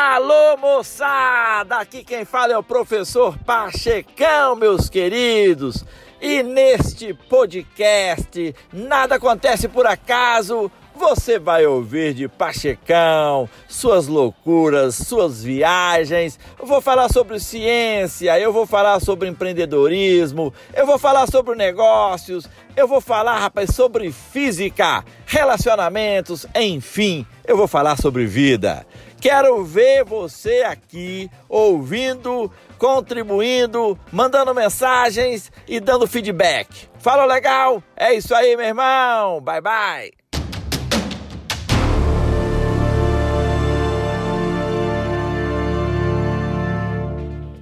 [0.00, 1.78] Alô, moçada!
[1.78, 5.84] Aqui quem fala é o professor Pachecão, meus queridos.
[6.20, 10.70] E neste podcast, nada acontece por acaso.
[10.94, 16.38] Você vai ouvir de Pachecão, suas loucuras, suas viagens.
[16.58, 22.48] Eu vou falar sobre ciência, eu vou falar sobre empreendedorismo, eu vou falar sobre negócios,
[22.76, 28.86] eu vou falar, rapaz, sobre física, relacionamentos, enfim, eu vou falar sobre vida.
[29.20, 36.88] Quero ver você aqui ouvindo, contribuindo, mandando mensagens e dando feedback.
[36.98, 37.82] Fala legal?
[37.96, 39.40] É isso aí, meu irmão.
[39.40, 40.12] Bye bye.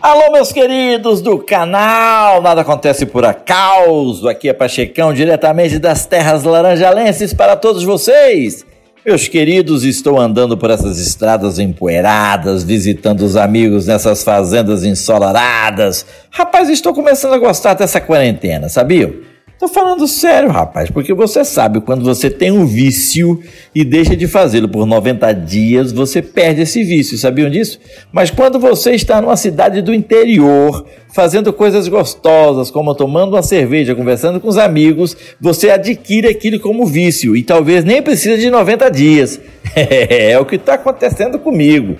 [0.00, 4.28] Alô, meus queridos do canal Nada Acontece por Acaso.
[4.28, 8.64] Aqui é Pachecão, diretamente das terras laranjalenses para todos vocês.
[9.08, 16.04] Meus queridos, estou andando por essas estradas empoeiradas, visitando os amigos nessas fazendas ensolaradas.
[16.30, 19.18] Rapaz, estou começando a gostar dessa quarentena, sabia?
[19.58, 23.42] Tô falando sério, rapaz, porque você sabe, quando você tem um vício
[23.74, 27.80] e deixa de fazê-lo por 90 dias, você perde esse vício, sabiam disso?
[28.12, 33.96] Mas quando você está numa cidade do interior, fazendo coisas gostosas, como tomando uma cerveja,
[33.96, 38.88] conversando com os amigos, você adquire aquilo como vício e talvez nem precisa de 90
[38.92, 39.40] dias.
[39.74, 41.96] é o que está acontecendo comigo.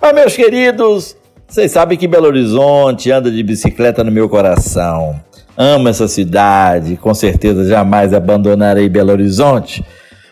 [0.00, 1.16] Mas, meus queridos,
[1.48, 5.20] vocês sabem que Belo Horizonte anda de bicicleta no meu coração
[5.60, 9.84] amo essa cidade, com certeza jamais abandonarei Belo Horizonte.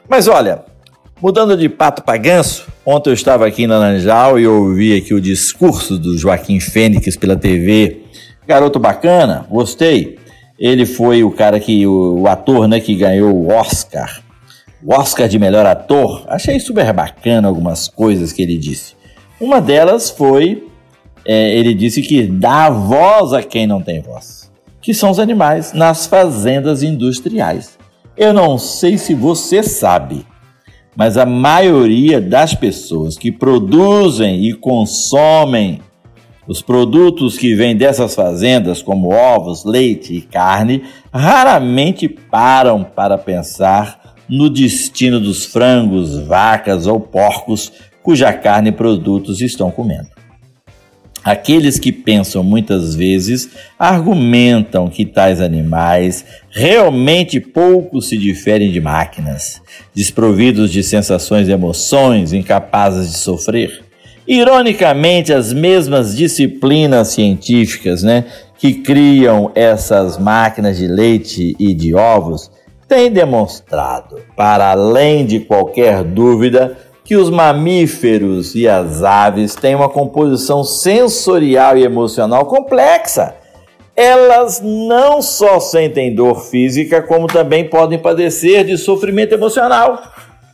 [0.08, 0.64] Mas olha,
[1.20, 5.20] mudando de pato para ganso, ontem eu estava aqui em Laranjal e ouvi aqui o
[5.20, 8.04] discurso do Joaquim Fênix pela TV.
[8.46, 10.18] Garoto bacana, gostei.
[10.58, 14.22] Ele foi o cara que, o, o ator, né, que ganhou o Oscar.
[14.82, 16.24] O Oscar de melhor ator.
[16.26, 18.94] Achei super bacana algumas coisas que ele disse.
[19.38, 20.66] Uma delas foi,
[21.26, 24.47] é, ele disse que dá voz a quem não tem voz
[24.88, 27.78] que são os animais nas fazendas industriais.
[28.16, 30.24] Eu não sei se você sabe,
[30.96, 35.82] mas a maioria das pessoas que produzem e consomem
[36.46, 40.82] os produtos que vêm dessas fazendas, como ovos, leite e carne,
[41.12, 47.70] raramente param para pensar no destino dos frangos, vacas ou porcos
[48.02, 50.17] cuja carne e produtos estão comendo.
[51.28, 59.60] Aqueles que pensam muitas vezes argumentam que tais animais realmente pouco se diferem de máquinas,
[59.94, 63.84] desprovidos de sensações e emoções, incapazes de sofrer.
[64.26, 68.24] Ironicamente, as mesmas disciplinas científicas né,
[68.58, 72.50] que criam essas máquinas de leite e de ovos
[72.88, 76.74] têm demonstrado, para além de qualquer dúvida,
[77.08, 83.34] que os mamíferos e as aves têm uma composição sensorial e emocional complexa.
[83.96, 90.02] Elas não só sentem dor física, como também podem padecer de sofrimento emocional.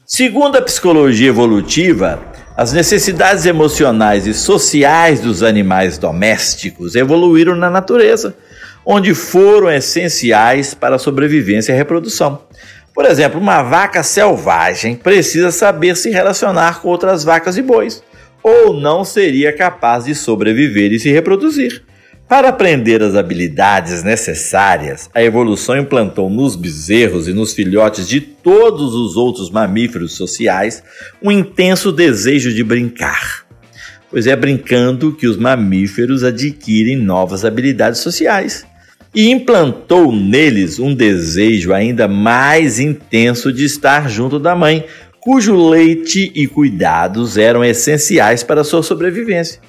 [0.06, 2.22] Segundo a psicologia evolutiva,
[2.56, 8.32] as necessidades emocionais e sociais dos animais domésticos evoluíram na natureza,
[8.86, 12.42] onde foram essenciais para a sobrevivência e a reprodução.
[12.94, 18.00] Por exemplo, uma vaca selvagem precisa saber se relacionar com outras vacas e bois,
[18.40, 21.82] ou não seria capaz de sobreviver e se reproduzir.
[22.28, 28.94] Para aprender as habilidades necessárias, a evolução implantou nos bezerros e nos filhotes de todos
[28.94, 30.82] os outros mamíferos sociais
[31.20, 33.44] um intenso desejo de brincar.
[34.08, 38.64] Pois é brincando que os mamíferos adquirem novas habilidades sociais
[39.14, 44.84] e implantou neles um desejo ainda mais intenso de estar junto da mãe,
[45.20, 49.60] cujo leite e cuidados eram essenciais para sua sobrevivência.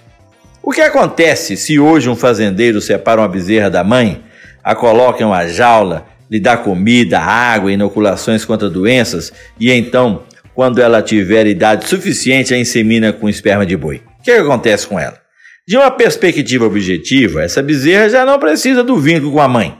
[0.63, 4.23] O que acontece se hoje um fazendeiro separa uma bezerra da mãe,
[4.63, 10.23] a coloca em uma jaula, lhe dá comida, água, inoculações contra doenças e então,
[10.55, 14.01] quando ela tiver idade suficiente, a insemina com esperma de boi?
[14.19, 15.24] O que acontece com ela?
[15.67, 19.75] De uma perspectiva objetiva, essa bezerra já não precisa do vínculo com a mãe,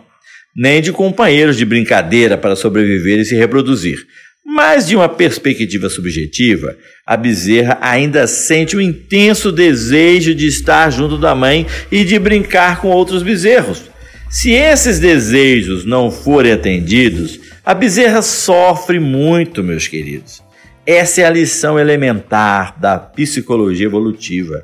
[0.56, 4.00] nem de companheiros de brincadeira para sobreviver e se reproduzir.
[4.44, 11.20] Mas de uma perspectiva subjetiva, a bezerra ainda sente um intenso desejo de estar junto
[11.20, 13.84] da mãe e de brincar com outros bezerros.
[14.28, 20.42] Se esses desejos não forem atendidos, a bezerra sofre muito, meus queridos.
[20.84, 24.64] Essa é a lição elementar da psicologia evolutiva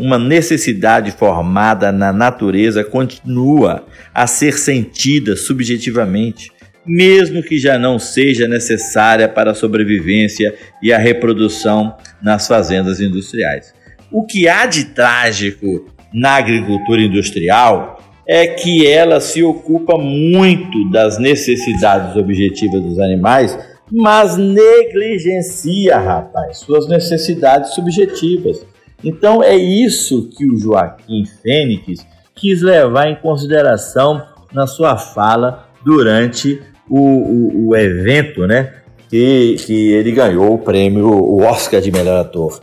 [0.00, 6.50] uma necessidade formada na natureza continua a ser sentida subjetivamente,
[6.86, 13.74] mesmo que já não seja necessária para a sobrevivência e a reprodução nas fazendas industriais.
[14.10, 21.18] O que há de trágico na agricultura industrial é que ela se ocupa muito das
[21.18, 23.58] necessidades objetivas dos animais,
[23.90, 28.64] mas negligencia, rapaz, suas necessidades subjetivas.
[29.02, 36.60] Então é isso que o Joaquim Fênix quis levar em consideração na sua fala durante
[36.88, 38.74] o, o, o evento, né?
[39.08, 42.60] Que, que ele ganhou o prêmio, o Oscar de melhor ator.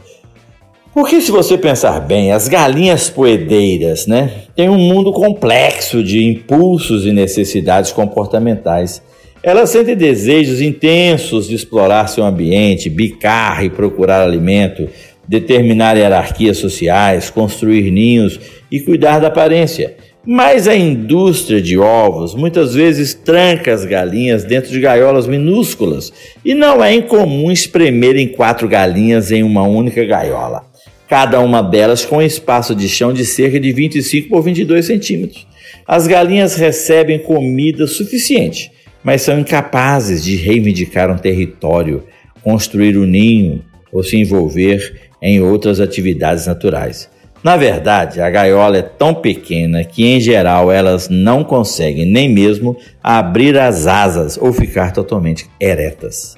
[0.93, 7.05] Porque se você pensar bem, as galinhas poedeiras, né, têm um mundo complexo de impulsos
[7.05, 8.99] e necessidades comportamentais.
[9.43, 14.89] Elas sentem desejos intensos de explorar seu ambiente, bicar e procurar alimento,
[15.27, 18.39] determinar hierarquias sociais, construir ninhos
[18.71, 19.95] e cuidar da aparência.
[20.25, 26.11] Mas a indústria de ovos muitas vezes tranca as galinhas dentro de gaiolas minúsculas
[26.43, 30.67] e não é incomum espremerem quatro galinhas em uma única gaiola
[31.07, 35.47] cada uma delas com espaço de chão de cerca de 25 por 22 centímetros.
[35.87, 38.71] As galinhas recebem comida suficiente,
[39.03, 42.03] mas são incapazes de reivindicar um território,
[42.43, 47.09] construir um ninho ou se envolver em outras atividades naturais.
[47.43, 52.75] Na verdade, a gaiola é tão pequena que, em geral, elas não conseguem nem mesmo
[53.01, 56.35] abrir as asas ou ficar totalmente eretas.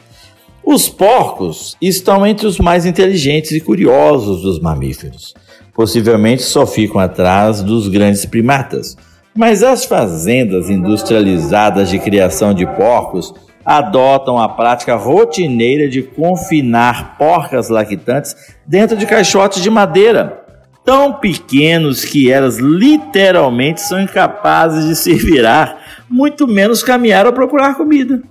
[0.64, 5.34] Os porcos estão entre os mais inteligentes e curiosos dos mamíferos.
[5.74, 8.96] Possivelmente só ficam atrás dos grandes primatas.
[9.36, 13.34] Mas as fazendas industrializadas de criação de porcos
[13.70, 18.36] adotam a prática rotineira de confinar porcas lactantes
[18.66, 20.44] dentro de caixotes de madeira,
[20.84, 27.76] tão pequenos que elas literalmente são incapazes de se virar, muito menos caminhar ou procurar
[27.76, 28.24] comida.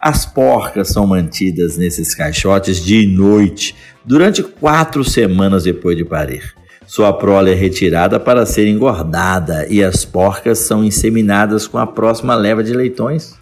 [0.00, 6.52] As porcas são mantidas nesses caixotes de noite durante quatro semanas depois de parir.
[6.84, 12.34] Sua prole é retirada para ser engordada e as porcas são inseminadas com a próxima
[12.34, 13.38] leva de leitões.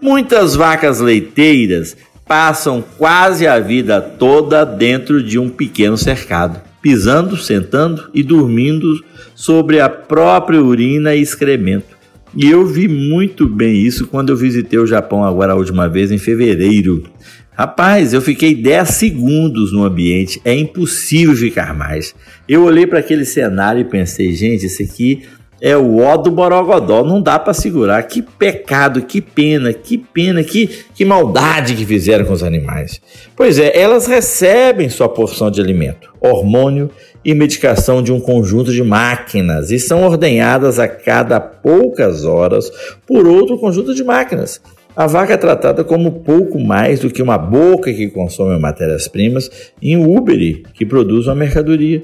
[0.00, 1.96] Muitas vacas leiteiras
[2.26, 9.02] passam quase a vida toda dentro de um pequeno cercado, pisando, sentando e dormindo
[9.34, 11.96] sobre a própria urina e excremento.
[12.36, 16.12] E eu vi muito bem isso quando eu visitei o Japão agora a última vez
[16.12, 17.04] em fevereiro.
[17.52, 22.14] Rapaz, eu fiquei 10 segundos no ambiente, é impossível ficar mais.
[22.48, 25.22] Eu olhei para aquele cenário e pensei, gente, isso aqui
[25.60, 28.02] é o ó do Borogodó, não dá para segurar.
[28.04, 33.00] Que pecado, que pena, que pena, que, que maldade que fizeram com os animais.
[33.36, 36.90] Pois é, elas recebem sua porção de alimento, hormônio
[37.24, 42.70] e medicação de um conjunto de máquinas e são ordenhadas a cada poucas horas
[43.06, 44.60] por outro conjunto de máquinas.
[44.98, 49.48] A vaca é tratada como pouco mais do que uma boca que consome matérias-primas
[49.80, 52.02] e um Uber que produz uma mercadoria.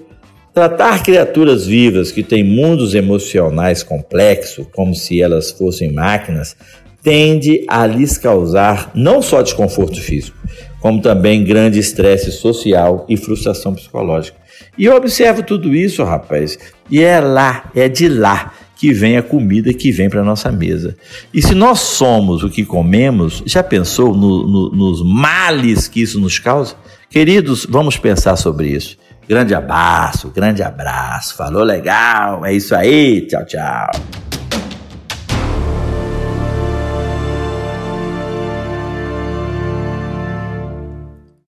[0.55, 6.57] Tratar criaturas vivas que têm mundos emocionais complexos, como se elas fossem máquinas,
[7.03, 10.39] tende a lhes causar não só desconforto físico,
[10.81, 14.39] como também grande estresse social e frustração psicológica.
[14.79, 16.57] E eu observo tudo isso, rapaz,
[16.89, 20.97] e é lá, é de lá que vem a comida que vem para nossa mesa.
[21.33, 26.21] E se nós somos o que comemos, já pensou no, no, nos males que isso
[26.21, 26.77] nos causa?
[27.11, 28.97] Queridos, vamos pensar sobre isso.
[29.29, 31.37] Grande abraço, grande abraço.
[31.37, 32.45] Falou legal.
[32.45, 33.27] É isso aí.
[33.27, 34.24] Tchau, tchau.